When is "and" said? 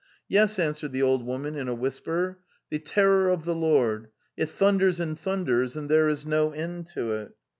4.99-5.15, 5.77-5.91